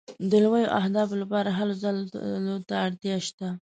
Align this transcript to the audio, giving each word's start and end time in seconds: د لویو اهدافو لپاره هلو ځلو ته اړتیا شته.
د 0.29 0.31
لویو 0.43 0.73
اهدافو 0.79 1.15
لپاره 1.21 1.49
هلو 1.57 1.73
ځلو 1.81 2.57
ته 2.67 2.75
اړتیا 2.85 3.15
شته. 3.27 3.47